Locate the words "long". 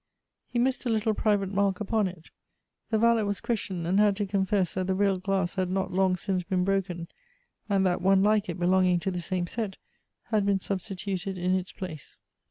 5.93-6.15